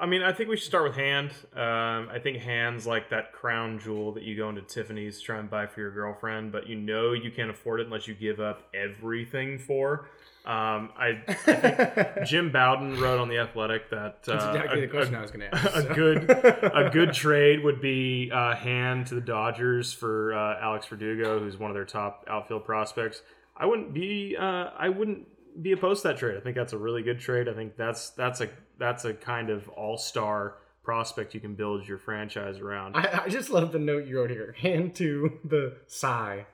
[0.00, 1.30] I mean, I think we should start with Hand.
[1.54, 5.38] Um, I think Hand's like that crown jewel that you go into Tiffany's to try
[5.38, 8.40] and buy for your girlfriend, but you know you can't afford it unless you give
[8.40, 10.08] up everything for.
[10.46, 14.86] Um, I, I think Jim Bowden wrote on the Athletic that uh, That's exactly a,
[14.86, 15.66] the question a- I was going to ask.
[15.76, 15.94] a so.
[15.94, 21.40] good a good trade would be uh, Hand to the Dodgers for uh, Alex Verdugo,
[21.40, 23.20] who's one of their top outfield prospects.
[23.54, 25.26] I wouldn't be uh, I wouldn't
[25.60, 26.36] be opposed to that trade.
[26.36, 27.48] I think that's a really good trade.
[27.48, 31.86] I think that's that's a that's a kind of all star prospect you can build
[31.86, 32.96] your franchise around.
[32.96, 34.54] I, I just love the note you wrote here.
[34.58, 36.46] Hand to the sigh.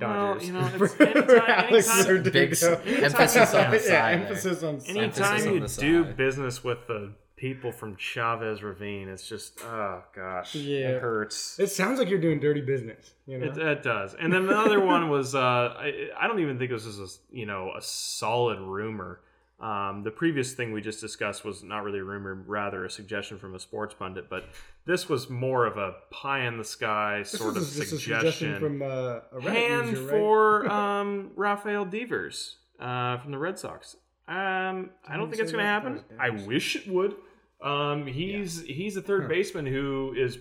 [0.00, 0.46] Well, Dodgers.
[0.46, 4.26] you know, it's For anytime- anytime- Big s- emphasis on the side there.
[4.26, 6.16] emphasis on Anytime emphasis on you the do side.
[6.16, 7.12] business with the
[7.42, 10.90] people from Chavez Ravine, it's just oh gosh, Yeah.
[10.90, 11.58] it hurts.
[11.58, 13.14] It sounds like you're doing dirty business.
[13.26, 13.46] You know?
[13.46, 14.14] It, it does.
[14.14, 15.40] And then the other one was uh,
[15.76, 19.20] I, I don't even think this is a you know a solid rumor.
[19.58, 23.38] Um, the previous thing we just discussed was not really a rumor, rather a suggestion
[23.38, 24.30] from a sports pundit.
[24.30, 24.44] But
[24.86, 28.60] this was more of a pie in the sky sort was of just a suggestion.
[28.60, 30.10] from uh, a Hand user, right?
[30.10, 33.96] for um, Rafael Devers uh, from the Red Sox.
[34.28, 36.04] Um, I don't think it's going to happen.
[36.20, 37.16] I wish it would.
[37.62, 40.38] Um, he's he's a third baseman who is,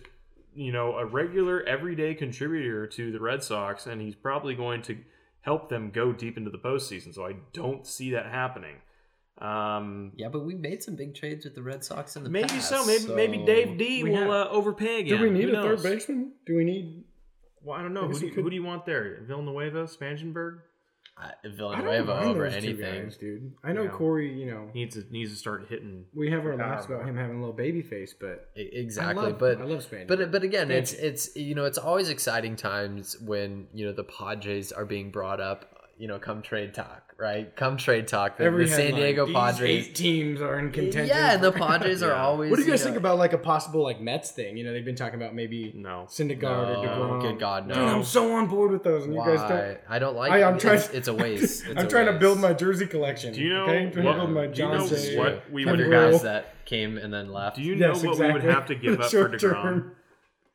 [0.56, 4.98] you know, a regular everyday contributor to the Red Sox, and he's probably going to
[5.42, 7.14] help them go deep into the postseason.
[7.14, 8.76] So I don't see that happening.
[9.40, 12.48] Um, Yeah, but we made some big trades with the Red Sox in the maybe
[12.50, 12.70] past.
[12.70, 12.86] so.
[12.86, 15.18] Maybe maybe Dave D We will have- uh, overpay again.
[15.18, 16.34] Do we need Who a third baseman?
[16.46, 17.04] Do we need
[17.64, 18.04] Well, I don't know.
[18.04, 19.20] I Who do, you, could- who do you want there?
[19.24, 20.60] Villanueva, Spangenberg?
[21.22, 23.04] Uh, I Villanueva over anything.
[23.04, 23.52] guys, dude.
[23.64, 23.90] I know Yeah.
[23.90, 24.34] Corey.
[24.34, 26.06] You know, Needs to needs to start hitting.
[26.16, 29.28] we have our Power laughs about him having a little baby face, but Exactly, I
[29.28, 30.08] love, but I love Spanish.
[30.08, 34.04] But but again, it's it's you know it's always exciting times when you know the
[34.06, 35.71] Padres are being brought up.
[36.02, 37.56] You know, come trade talk, right?
[37.56, 38.38] Come trade talk.
[38.38, 39.88] The, every the San headline, Diego these Padres.
[39.90, 41.06] eight teams are in contention.
[41.16, 42.50] Yeah, and the for- Padres are always.
[42.50, 44.58] What do you guys know- think about like a possible like Mets thing?
[44.58, 46.08] You know, they've been talking about maybe No.
[46.10, 47.22] Syndergaard No, or Degrom.
[47.22, 47.86] good God, Dude, no.
[47.86, 49.36] I'm so on board with those, and you Why?
[49.36, 49.78] guys don't.
[49.88, 50.32] I don't like.
[50.32, 50.44] I, it.
[50.44, 50.78] I'm trying.
[50.80, 51.66] It's, it's a waste.
[51.68, 53.34] It's I'm a trying to build my jersey collection.
[53.36, 53.84] Do you know Okay?
[53.84, 55.18] I'm trying what- to build my do you know John This is Jay.
[55.20, 57.58] what we Have would your guys that came and then left.
[57.58, 59.92] Do you know Yes, what we would have to give up for Degrom?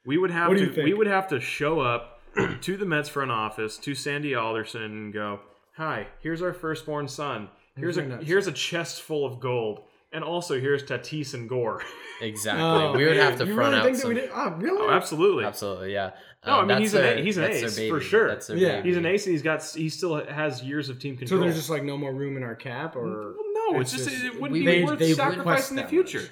[0.04, 2.15] We would have to we would have to show up
[2.62, 5.40] to the Mets front office to Sandy Alderson and go,
[5.76, 7.48] "Hi, here's our firstborn son.
[7.76, 11.82] Here's Here's a here's a chest full of gold, and also here's Tatis and Gore."
[12.18, 12.62] Exactly.
[12.64, 14.08] Oh, we would have to you front really out think some.
[14.08, 14.30] that we did?
[14.32, 14.80] Oh, really?
[14.80, 15.44] oh, absolutely.
[15.44, 16.12] Absolutely, yeah.
[16.46, 18.00] No, I Um, mean, that's he's an their- a- he's an that's their ace, for
[18.00, 18.28] sure.
[18.28, 18.76] That's their Yeah.
[18.76, 18.88] baby.
[18.88, 21.40] He's an ace, and he's got he still has years of team control.
[21.40, 24.04] So there's just like no more room in our cap, or well, no, it's, it's
[24.06, 26.20] just, just- it wouldn't be worth sacrificing the future.
[26.20, 26.30] much.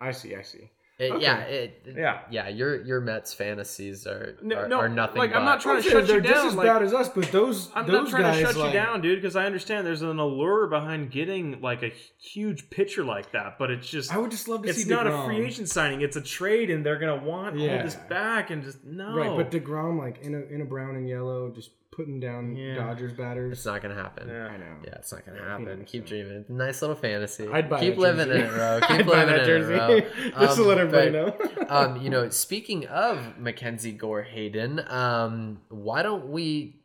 [0.00, 0.70] I see, I see.
[0.98, 1.22] It- Okay.
[1.22, 2.20] Yeah, it, Yeah.
[2.28, 2.48] yeah.
[2.48, 5.18] Your your Mets fantasies are No, are, no, are nothing.
[5.18, 6.82] like, I'm not trying to I'm shut saying you they're down, just as like- bad
[6.82, 9.20] as us, but those I'm those not trying guys to shut like, you down, dude,
[9.22, 13.70] because I understand there's an allure behind getting like a huge pitcher like that, but
[13.70, 15.22] it's just I would just love to it's see not DeGrom.
[15.22, 18.64] a free agent signing; it's a trade, and they're gonna want all this back, and
[18.64, 19.14] just no.
[19.14, 22.76] Right, but Degrom like in a in a brown and yellow, just putting down Yeah.
[22.76, 23.58] Dodgers batters.
[23.58, 24.28] It's not gonna happen.
[24.28, 24.46] Yeah.
[24.46, 24.76] I know.
[24.84, 25.66] Yeah, it's not gonna Yeah, happen.
[25.66, 26.08] peanuts, Keep so.
[26.08, 26.44] dreaming.
[26.48, 27.48] Nice little fantasy.
[27.48, 28.78] I'd buy Keep living in it, bro.
[28.82, 29.74] Keep I'd buy living that in jersey.
[29.74, 30.30] it, bro.
[30.46, 31.66] just to Um, let everybody but, know.
[31.76, 36.80] um, you know, speaking of Mackenzie Gore Hayden, um, why don't we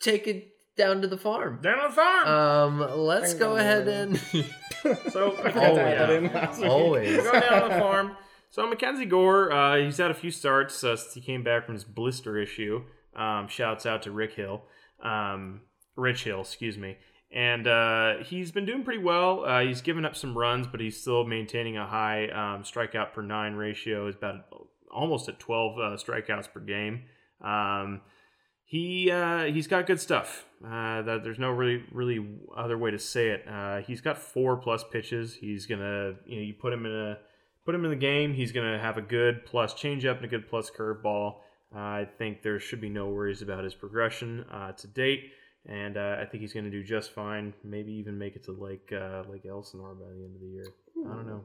[0.00, 1.60] take it down to the farm?
[1.62, 2.28] down on the farm.
[2.82, 4.16] Um, let's go ahead and
[5.10, 6.16] so I forgot Oh, to add yeah.
[6.18, 6.70] in last week.
[6.70, 7.16] always.
[7.16, 8.16] Go down on the farm.
[8.50, 11.74] So Mackenzie Gore, uh, he's had a few starts uh, since he came back from
[11.74, 12.82] his blister issue.
[13.18, 14.62] Um, shouts out to Rick Hill,
[15.02, 15.62] um,
[15.96, 16.96] Rich Hill, excuse me.
[17.30, 19.44] And uh, he's been doing pretty well.
[19.44, 23.20] Uh, he's given up some runs, but he's still maintaining a high um, strikeout per
[23.20, 24.06] nine ratio.
[24.08, 24.46] Is about
[24.90, 27.02] almost at 12 uh, strikeouts per game.
[27.42, 28.00] Um,
[28.64, 30.46] he uh, he's got good stuff.
[30.64, 32.26] Uh, that there's no really really
[32.56, 33.46] other way to say it.
[33.48, 35.34] Uh, he's got four plus pitches.
[35.34, 37.18] He's gonna you know you put him in a
[37.64, 38.34] put him in the game.
[38.34, 41.36] He's gonna have a good plus changeup and a good plus curveball.
[41.74, 45.32] I think there should be no worries about his progression uh, to date,
[45.66, 47.52] and uh, I think he's gonna do just fine.
[47.62, 50.66] Maybe even make it to like uh, like Elsinore by the end of the year.
[51.06, 51.44] I don't know.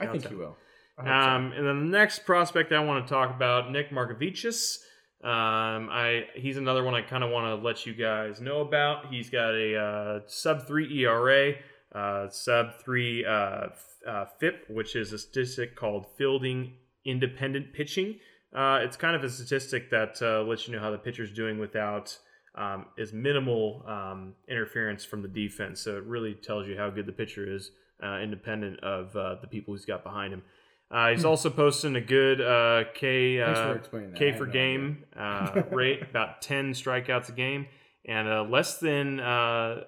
[0.00, 0.30] I think out.
[0.30, 0.56] you will.
[0.98, 1.12] Hope so.
[1.12, 4.78] Um, and then the next prospect I want to talk about, Nick Margevicius.
[5.22, 9.06] Um, I he's another one I kind of want to let you guys know about.
[9.10, 11.54] He's got a uh, sub three ERA,
[11.94, 13.68] uh, sub three uh,
[14.06, 18.18] uh, FIP, which is a statistic called fielding independent pitching.
[18.54, 21.58] Uh, it's kind of a statistic that uh, lets you know how the pitcher's doing
[21.58, 22.16] without
[22.54, 25.80] um, is minimal um, interference from the defense.
[25.80, 29.48] So it really tells you how good the pitcher is, uh, independent of uh, the
[29.48, 30.42] people he's got behind him.
[30.90, 34.16] Uh, he's also posting a good uh, K for explaining that.
[34.16, 37.66] I K for game uh, rate, about ten strikeouts a game,
[38.06, 39.82] and uh, less than uh,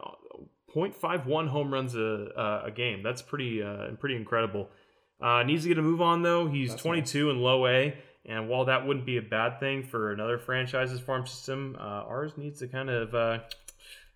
[0.74, 3.02] 0.51 home runs a, uh, a game.
[3.02, 4.68] That's pretty uh, pretty incredible.
[5.20, 6.48] Uh, needs to get a move on though.
[6.48, 7.96] He's That's 22 in low A,
[8.28, 12.32] and while that wouldn't be a bad thing for another franchise's farm system, uh, ours
[12.36, 13.38] needs to kind of uh,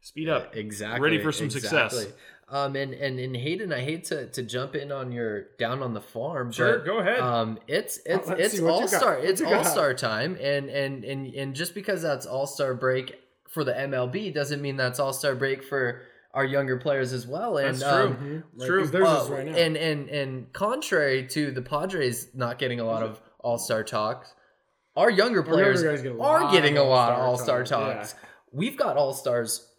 [0.00, 0.56] speed up.
[0.56, 2.06] exactly Ready for some success.
[2.48, 5.94] Um, and and and Hayden, I hate to to jump in on your down on
[5.94, 7.20] the farm, Sure, but go ahead.
[7.20, 8.90] Um, it's it's let's it's see what you all got.
[9.00, 13.20] star it's all star time, and and and and just because that's all star break
[13.48, 16.02] for the MLB doesn't mean that's all star break for
[16.34, 17.56] our younger players as well.
[17.58, 17.88] And That's true.
[18.08, 18.42] um, Mhm.
[18.58, 18.80] Like, True.
[18.80, 19.54] 'cause theirs uh, right now.
[19.54, 24.34] and and and contrary to the Padres not getting a lot of all star talks,
[24.96, 27.96] our younger Our younger players a are getting a lot of all all-star star talk,
[27.96, 28.14] talks.
[28.52, 29.69] We've got all stars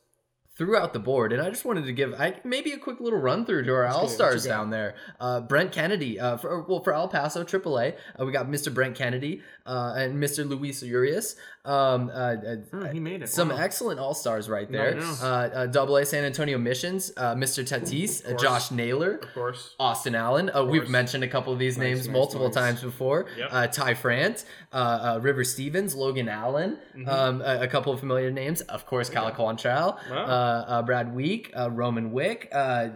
[0.61, 3.47] throughout the board, and I just wanted to give I, maybe a quick little run
[3.47, 4.01] through to our Let's get it.
[4.03, 4.93] all stars down there.
[5.19, 8.71] Uh, Brett Kennedy, uh, for well for El Paso AAA, uh, we got Mr.
[8.71, 10.47] Brett Kennedy uh, and Mr.
[10.47, 11.35] Luis Urias.
[11.63, 13.29] Um, uh, uh, Oh, he made it.
[13.29, 13.57] some Wow.
[13.57, 14.97] excellent all stars right there.
[14.99, 17.63] Uh, uh, Double A San Antonio Missions, uh, Mr.
[17.63, 18.35] Tatis, uh.
[18.37, 19.75] Josh Naylor, of course.
[19.79, 20.49] Austin Allen.
[20.53, 22.55] Uh, we've mentioned a couple of these Nice, names nice, multiple nice.
[22.55, 23.25] times before.
[23.37, 23.49] Yep.
[23.51, 27.07] Uh, Ty France, uh, uh, River Stevens, Logan Allen, Mhm.
[27.07, 28.61] um, a, a couple of familiar names.
[28.61, 30.25] Of course, Cal Quantrill, Wow.
[30.51, 32.49] Uh, uh, Brad Wieck, uh, Roman Wick.
[32.51, 32.89] Uh,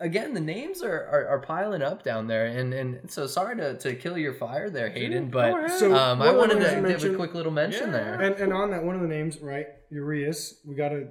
[0.00, 2.46] again, the names are, are, are piling up down there.
[2.46, 5.70] And, and so sorry to, to kill your fire there, Hayden, but ahead.
[5.78, 7.92] So, um, I one of the wanted to you give a quick little mention Yeah.
[7.92, 8.20] there.
[8.20, 11.08] And and on that one of the names, right, Urias, we gotta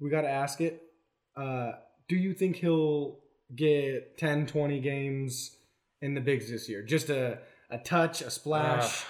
[0.00, 0.82] we gotta ask it.
[1.36, 1.72] Uh,
[2.08, 3.20] do you think he'll
[3.56, 5.56] get 10, 20 games
[6.02, 6.82] in the bigs this year?
[6.82, 7.38] Just a
[7.70, 9.04] a touch, a splash.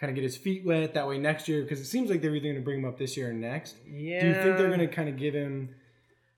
[0.00, 0.94] Kind of get his feet wet.
[0.94, 2.98] That way next year, because it seems like they're either going to bring him up
[2.98, 3.76] this year or next.
[3.86, 4.20] Yeah.
[4.20, 5.74] Do you think they're going to kind of give him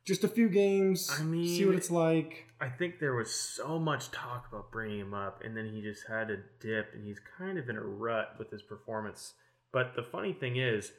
[0.04, 2.46] just a few games, I mean, see what it's like?
[2.60, 6.06] I think there was so much talk about bringing him up, and then he just
[6.08, 9.34] had a dip, and he's kind of in a rut with his performance.
[9.72, 10.92] But the funny thing is,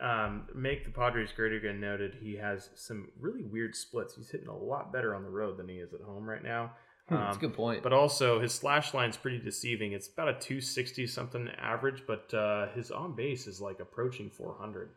[0.00, 4.14] um, make the Padres great again noted he has some really weird splits.
[4.14, 6.72] He's hitting a lot better on the road than he is at home right now.
[7.12, 7.82] Hmm, That's a Um, good point.
[7.82, 9.92] but also his slash line's pretty deceiving.
[9.92, 14.90] It's about a 260 something average, but uh, his on base is like approaching 400.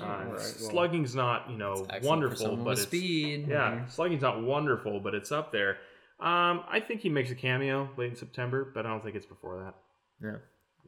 [0.00, 3.46] Uh, right, well- slugging's not you know wonderful, but it's speed.
[3.48, 5.78] yeah, slugging's not wonderful, but it's up there.
[6.20, 9.26] Um, I think he makes a cameo late in September, but I don't think it's
[9.26, 9.74] before that.
[10.22, 10.36] Yeah.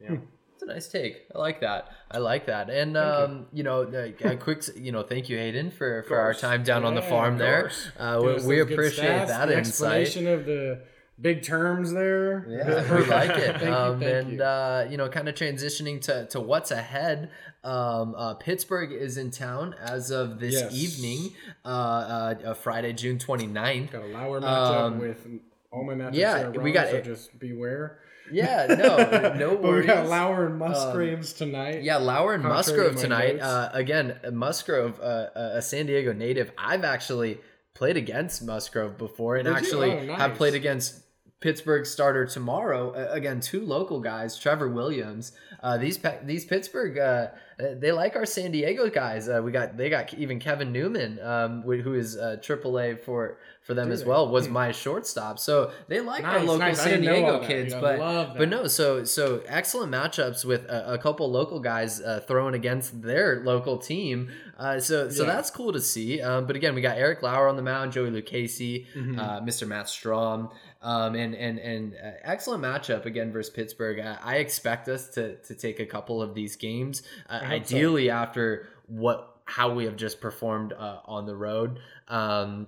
[0.09, 0.17] Yeah.
[0.63, 1.23] A nice take.
[1.35, 1.89] I like that.
[2.09, 2.69] I like that.
[2.69, 3.63] And um, you.
[3.63, 6.95] know, a, a quick, you know, thank you, Hayden, for for our time down on
[6.95, 7.71] the farm there.
[7.99, 10.01] Uh, we, we appreciate stats, that the insight.
[10.03, 10.81] explanation of the
[11.19, 12.45] big terms there.
[12.47, 13.51] Yeah, we like it.
[13.59, 14.43] Thank you, um, thank and you.
[14.43, 17.29] Uh, you know, kind of transitioning to, to what's ahead.
[17.63, 20.73] Um, uh, Pittsburgh is in town as of this Yes.
[20.73, 23.91] evening, uh, uh, uh, Friday, June 29th.
[23.91, 25.25] got a Lauer matchup Um, with
[25.71, 26.15] all my matchups.
[26.15, 27.05] yeah, a we got so it.
[27.05, 27.99] just beware.
[28.31, 29.85] Yeah, no, no but we worries.
[29.87, 31.83] got Lauer and Musgraves tonight.
[31.83, 33.39] Yeah, Lauer and Musgrove to tonight.
[33.39, 36.51] Uh, again, Musgrove, uh, a San Diego native.
[36.57, 37.39] I've actually
[37.73, 40.17] played against Musgrove before, and Did actually Oh, nice.
[40.19, 40.99] have played against
[41.41, 42.91] Pittsburgh starter tomorrow.
[42.91, 45.33] Uh, again, two local guys, Trevor Williams.
[45.61, 47.27] Uh, these these Pittsburgh, uh,
[47.57, 49.27] they like our San Diego guys.
[49.29, 53.73] Uh, we got they got even Kevin Newman, um, who is uh, AAA for for
[53.73, 54.27] them Do as well.
[54.27, 56.81] Was my shortstop, so they like our local nice.
[56.81, 57.73] San Diego kids.
[57.73, 62.55] But but no, so so excellent matchups with a, a couple local guys uh, throwing
[62.55, 64.29] against their local team.
[64.57, 65.33] Uh, so so Yeah.
[65.33, 66.21] that's cool to see.
[66.21, 69.17] Um, but again, we got Eric Lauer on the mound, Joey Lucchesi, Mhm.
[69.19, 69.67] uh, Mr.
[69.67, 73.99] Matt Strahm, um, and and and uh, excellent matchup again versus Pittsburgh.
[73.99, 77.65] I, I expect us to to take a couple of these games, uh, I hope
[77.67, 77.75] so.
[77.75, 81.79] ideally after what how we have just performed uh, on the road.
[82.07, 82.67] Um,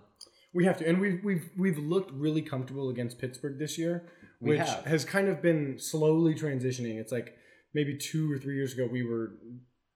[0.53, 4.03] We have to, and we've we've we've looked really comfortable against Pittsburgh this year,
[4.39, 4.85] which have.
[4.85, 6.97] has kind of been slowly transitioning.
[6.99, 7.35] It's like
[7.73, 9.33] maybe two or three years ago we were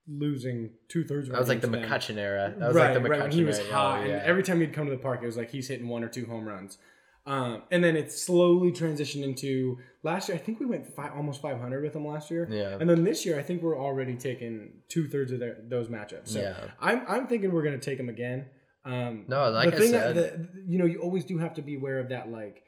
[0.08, 1.28] losing two thirds.
[1.28, 2.54] that was like the McCutchen era.
[2.58, 3.72] That was like the McCutchen right when he was era.
[3.72, 5.88] hot, Oh, and every time he'd come to the park, it was like he's hitting
[5.88, 6.78] one or two home runs.
[7.30, 10.36] Um, and then it slowly transitioned into last year.
[10.36, 12.48] I think we went five, almost 500 with them last year.
[12.50, 12.76] Yeah.
[12.80, 16.28] And then this year, I think we're already taking two thirds of their, those matchups.
[16.28, 16.56] So Yeah.
[16.80, 18.46] I'm, I'm thinking we're going to take them again.
[18.84, 21.54] Um, No, like the I thing said- that, the, you know, you always do have
[21.54, 22.62] to be aware of that, like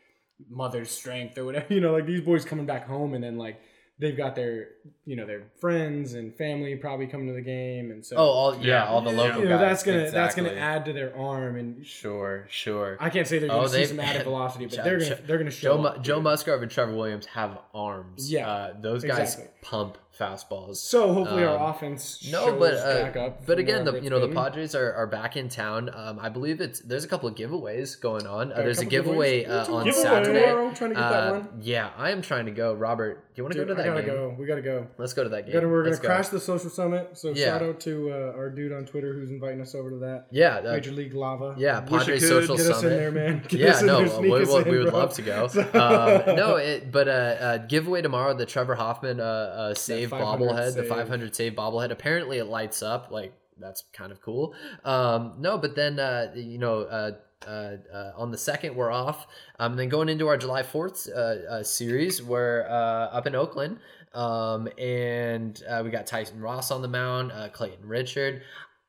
[0.48, 1.66] mother's strength or whatever.
[1.74, 3.60] You know, like these boys coming back home and then like
[4.02, 4.68] they've got their,
[5.06, 8.56] you know, their friends and family probably coming to the game, and so Oh, all
[8.56, 8.86] yeah, Yeah.
[8.88, 9.60] all the local you know, guys.
[9.60, 12.98] that's gonna that's gonna add to their arm and Sure, sure.
[13.00, 15.18] I can't say they're Oh, going to see some added velocity, but Joe- they're gonna
[15.26, 16.24] they're going to show Joe, Mu- up, Joe dude.
[16.24, 18.30] Musgrove and Trevor Williams have arms.
[18.30, 19.48] Yeah, uh, those guys exactly.
[19.62, 20.76] pump fastballs.
[20.76, 23.46] So hopefully Um, our offense No, but uh, back up.
[23.46, 24.34] but again, the you know it's the.
[24.34, 25.90] Padres are, are back in town.
[25.94, 28.52] Um, I believe it's there's a couple of giveaways going on.
[28.52, 30.40] Uh, Got a there's a giveaway uh, on Giveaway Saturday.
[30.46, 31.48] tomorrow, trying to get that Uh, one.
[31.62, 32.74] Yeah, I am trying to go.
[32.74, 34.10] Robert, do you want to go to that I gotta game?
[34.14, 34.36] go.
[34.38, 34.86] We gotta go.
[34.98, 35.54] Let's go to that game.
[35.54, 36.08] Gotta, we're gonna Let's go.
[36.08, 37.10] crash the social summit.
[37.14, 37.46] So Yeah.
[37.46, 40.26] shout out to uh, our dude on Twitter who's inviting us over to that.
[40.30, 41.54] Yeah, uh, Major League Lava.
[41.58, 42.28] yeah, Padres.
[42.28, 42.92] Social Get us Summit.
[42.92, 43.42] in there, man.
[43.48, 45.44] Get yeah, no, we, would- love to go.
[45.74, 51.34] um, no, but giveaway tomorrow the Trevor Hoffman uh, uh, save 500 bobblehead, the 500
[51.34, 51.90] save bobblehead.
[51.90, 54.54] Apparently, it lights up like that's kind of cool.
[54.84, 56.82] Um, no, but then uh, you know.
[56.82, 57.12] Uh,
[57.44, 59.26] uh, uh, on the second, we're off.
[59.58, 63.78] Um, then going into our July fourth uh, uh, series, we're uh, up in Oakland,
[64.14, 68.42] um, and uh, we got Tyson Ross on the mound, uh, Clayton Richard.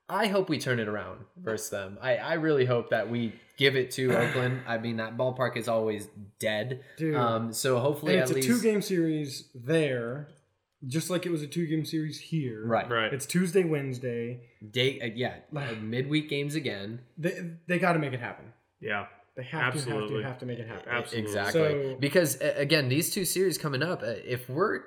[0.09, 1.97] I hope we turn it around versus them.
[2.01, 4.61] I, I really hope that we give it to Oakland.
[4.67, 6.07] I mean, that ballpark is always
[6.39, 6.83] dead.
[6.97, 7.15] Dude.
[7.15, 10.27] Um, so hopefully And it's a least two game series there,
[10.87, 12.65] just like it was a two game series here.
[12.65, 13.13] right, Right.
[13.13, 14.41] It's Tuesday, Wednesday.
[14.71, 16.99] Day, uh, yeah, uh, midweek games again.
[17.17, 18.53] They they got to make it happen.
[18.79, 19.05] Yeah.
[19.35, 20.21] They have to have Absolutely.
[20.21, 20.89] to have to make it happen.
[20.91, 21.27] Absolutely.
[21.29, 21.61] Exactly.
[21.61, 24.81] So- because uh, again, these two series coming up, uh, if we're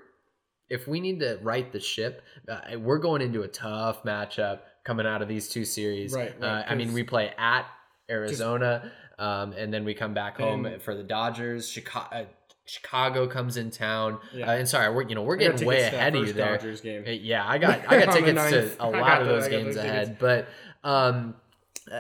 [0.69, 5.07] if we need to right the ship, uh, we're going into a tough matchup coming
[5.07, 6.13] out of these two series.
[6.13, 7.67] Right, right, uh, I mean, we play at
[8.11, 11.69] Arizona, um, and then we come back home And- for the Dodgers.
[11.69, 12.25] Chicago, uh,
[12.67, 14.19] Chicago comes in town.
[14.35, 14.51] Yeah.
[14.51, 16.35] Uh, and sorry, we're you know we're getting way tickets to that ahead of you
[16.35, 17.03] first there.
[17.03, 17.15] Game.
[17.15, 18.77] Uh, Yeah, I got I got tickets ninth.
[18.77, 20.49] to a lot of the- those I games those ahead, but
[20.85, 21.37] um,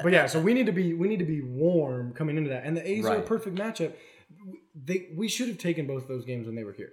[0.02, 2.64] But yeah, so we need to be we need to be warm coming into that.
[2.64, 3.92] And the A's are a perfect matchup.
[4.74, 6.92] They we should have taken both those games when they were here.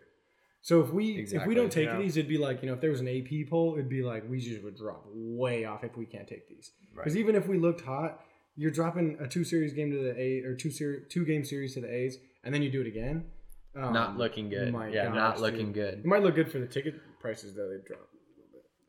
[0.62, 1.98] So if we if we don't take yeah.
[1.98, 4.24] these, it'd be like you know if there was an AP poll, it'd be like
[4.30, 6.72] we just would drop way off if we can't take these.
[6.96, 8.22] Because even if we looked hot,
[8.56, 11.74] you're dropping a two series game to the A or two series two game series
[11.74, 13.26] to the A's, and then you do it again.
[13.76, 14.74] Um, not looking good.
[14.92, 15.42] Yeah, not dude.
[15.42, 16.00] looking good.
[16.00, 18.08] It might look good for the ticket prices though they drop.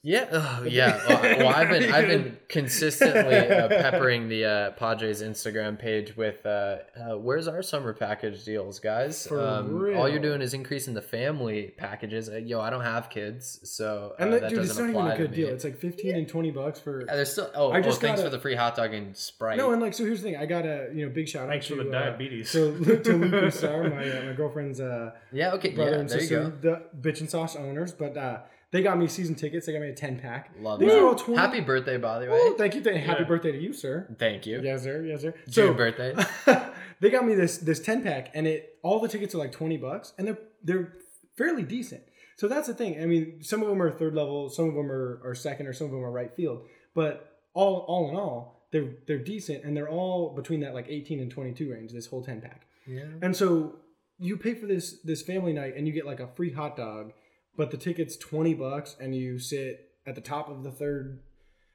[0.07, 1.01] Yeah, oh, yeah.
[1.09, 6.45] Well, well, I've been I've been consistently uh, peppering the uh, Padres Instagram page with
[6.45, 9.27] uh, uh, where's our summer package deals, guys?
[9.27, 12.29] For um, all you're doing is increasing the family packages.
[12.29, 14.91] Uh, yo, I don't have kids, so uh, And the, that dude, it's doesn't not
[14.91, 15.37] even apply a to good me.
[15.39, 15.49] deal.
[15.49, 17.07] It's like fifteen and twenty bucks for.
[17.09, 19.17] Uh, there's still oh, I oh just thanks got for the free hot dog and
[19.17, 19.57] Sprite.
[19.57, 20.05] No, and like so.
[20.05, 20.37] Here's the thing.
[20.37, 22.53] I got a you know big shout Thanks out for to the uh, diabetes.
[22.53, 26.21] to to Luke Star, my uh, my girlfriend's uh, yeah, okay, brother yeah, and there
[26.21, 26.83] you sister, go.
[27.01, 27.93] the bitch and sauce owners.
[27.93, 28.41] But uh,
[28.75, 29.67] they got me season tickets.
[29.67, 30.51] They got me a ten pack.
[30.61, 30.99] Love These that.
[31.01, 32.33] are all 20 Happy birthday, by the way.
[32.41, 32.83] Oh, thank you.
[32.83, 33.29] Thank, Happy Yeah.
[33.29, 34.13] birthday to you, sir.
[34.19, 34.61] Thank you.
[34.61, 35.05] Yes, sir.
[35.05, 35.33] Yes, sir.
[35.49, 36.13] June So birthday.
[37.01, 39.77] they got me this this ten pack, and it all the tickets are like twenty
[39.77, 40.93] bucks, and they're they're
[41.39, 42.03] fairly decent.
[42.37, 43.01] So that's the thing.
[43.01, 45.73] I mean, some of them are third level, some of them are, are second, or
[45.73, 46.67] some of them are right field.
[46.97, 51.21] But all all in all, they're they're decent, and they're all between that like eighteen
[51.21, 51.93] and twenty two range.
[51.93, 52.67] This whole ten pack.
[52.89, 53.05] Yeah.
[53.23, 53.77] And so
[54.19, 57.13] you pay for this this family night and you get like a free hot dog,
[57.57, 61.21] but the ticket's twenty bucks and you sit at the top of the third.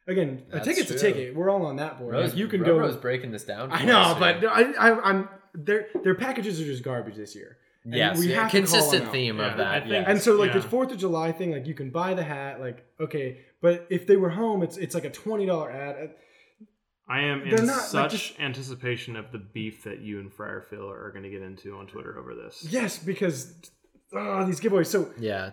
[0.08, 1.36] Again, That's a ticket's a ticket.
[1.36, 2.14] We're all on that board.
[2.16, 3.02] Rose, Like, you can Roro's go.
[3.02, 3.72] breaking this down.
[3.72, 4.44] I know, but.
[4.46, 7.58] I, I, I'm their their packages are just garbage this year.
[7.84, 9.14] And yes, we yeah, have to call consistent them out.
[9.14, 9.68] theme of that.
[9.68, 10.06] I think- yes.
[10.08, 10.60] And so like Yeah.
[10.60, 14.06] the Fourth of July thing, like you can buy the hat, like okay, but if
[14.08, 15.96] they were home, it's it's like a twenty dollar ad.
[15.96, 16.08] Uh,
[17.12, 20.32] I am They're in not, like, such just- anticipation of the beef that you and
[20.32, 22.64] Friar Phil are going to get into on Twitter over this.
[22.70, 23.54] Yes, because
[24.14, 24.88] oh, these giveaways.
[24.88, 25.52] So yeah,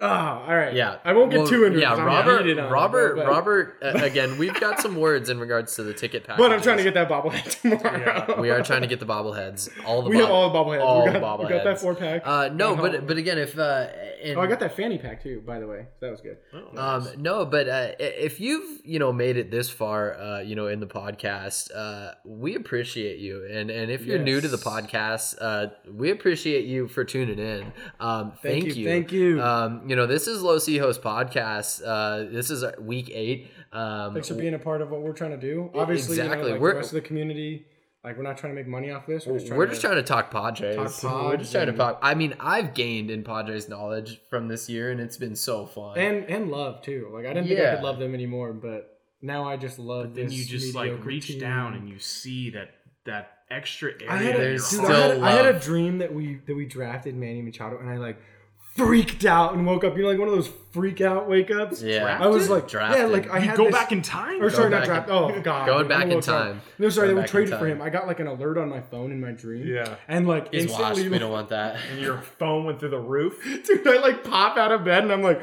[0.00, 0.74] ah, all right.
[0.74, 1.78] Yeah, I won't get Well, too into.
[1.80, 2.46] Yeah, Robert.
[2.46, 3.16] it, Robert.
[3.16, 3.78] but- Robert.
[3.82, 6.38] Uh, again, we've got some words in regards to the ticket package.
[6.44, 8.24] But I'm trying to get that bobblehead tomorrow.
[8.28, 8.40] Yeah.
[8.40, 9.70] We are trying to get the bobbleheads.
[9.86, 10.82] All the we have all the bobbleheads.
[10.82, 12.22] all we, the got, we got that four pack.
[12.24, 13.86] Uh, no, but but again, if uh,
[14.22, 15.40] in, oh, I got that fanny pack too.
[15.46, 16.38] By the way, that was good.
[16.52, 17.12] Oh, nice.
[17.14, 20.66] Um, no, but uh, if you've you know made it this far, uh, you know,
[20.66, 25.36] in the podcast, uh, we appreciate you, and and if you're new to the podcast,
[25.40, 27.72] uh, we appreciate you for tuning in.
[28.00, 29.42] Um, thank, Thank you, you, thank you.
[29.42, 31.82] Um, you know, this is Los Hijos Podcast.
[31.84, 33.50] Uh, this is week eight.
[33.72, 35.70] Um, Thanks for being a part of what we're trying to do.
[35.74, 36.36] Obviously, Exactly.
[36.38, 37.66] You know, like We're- the rest of the community,
[38.04, 39.26] like we're not trying to make money off this.
[39.26, 40.76] We're just trying, We're to, just trying to talk Padres.
[40.76, 41.98] Talk We're just Pods trying to talk.
[42.02, 45.98] I mean, I've gained in Padres knowledge from this year, and it's been so fun.
[45.98, 47.10] and and love too.
[47.12, 50.14] Like I didn't think I could love them anymore, but now I just love.
[50.14, 51.40] then this you just like reach team.
[51.40, 52.70] down and you see that
[53.06, 54.10] that extra area.
[54.10, 56.54] I had, a, dude, your I, had, still I had a dream that we that
[56.54, 58.18] we drafted Manny Machado, and I like
[58.74, 59.96] freaked out and woke up.
[59.96, 61.80] You know, like one of those freak out wake ups.
[61.82, 62.98] yeah, I was like, Drafted.
[63.00, 64.42] yeah, like I had go this, back in time.
[64.42, 65.08] Or sorry, not back draft.
[65.08, 66.60] in- Oh god, Going back in little time.
[66.78, 67.80] No, sorry, Going they back in traded for him.
[67.80, 69.66] I got like an alert on my phone in my dream.
[69.66, 69.94] Yeah.
[70.08, 71.10] and like He's instantly, washed.
[71.12, 71.76] We don't want that.
[71.92, 73.40] And your phone went through the roof.
[73.64, 75.40] dude, I like pop out of bed and I'm like,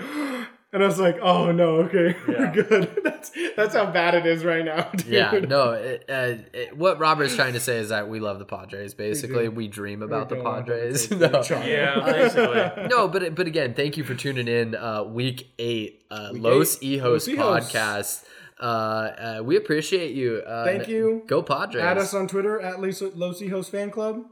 [0.74, 2.52] and I was like, oh no, okay, Yeah.
[2.56, 3.02] we're good.
[3.04, 4.90] That's that's how bad it is right now.
[4.96, 5.08] Dude.
[5.08, 5.72] yeah, no.
[5.74, 8.94] It, uh, it, what Robert's trying to say is that we love the Padres.
[8.94, 11.12] Basically, we, dream about the don't want them to Padres.
[11.12, 11.66] No.
[11.66, 12.88] Yeah, basically.
[12.88, 14.76] no, but but again, thank you for tuning in.
[14.76, 18.24] Uh, week eight, uh, Week Los eight, Hijos Los podcast.
[18.60, 20.38] Uh, uh, we appreciate you.
[20.46, 21.24] Uh, Thank you.
[21.28, 21.84] Go Padres.
[21.84, 24.26] Add us on Twitter at Los Los Hijos Fan Club.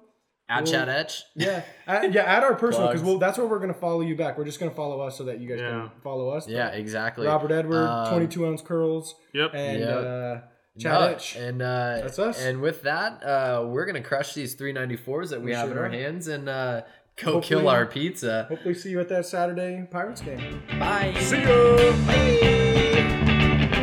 [0.50, 1.24] At Chad Etch.
[1.36, 4.38] Yeah, add, yeah, add our personal because well, that's where we're gonna follow you back.
[4.38, 5.70] We're just gonna follow us so that you guys Yeah.
[5.70, 6.48] can follow us.
[6.48, 7.28] Yeah, exactly.
[7.28, 9.52] Robert Edward, Um, 22 ounce curls, Yep.
[9.54, 9.90] and Yep.
[9.98, 10.36] uh,
[10.80, 11.66] Chad No, And uh,
[12.02, 12.44] That's us.
[12.44, 15.78] And with that, uh, we're gonna crush these 394s that we, We have sure in
[15.78, 15.90] our are.
[15.90, 16.82] hands and uh,
[17.22, 18.46] go Hopefully- kill our pizza.
[18.50, 20.64] Hopefully, see you at that Saturday Pirates game.
[20.80, 21.14] Bye.
[21.20, 21.50] See ya.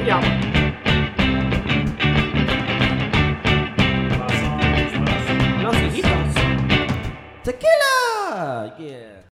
[0.06, 0.52] Yeah.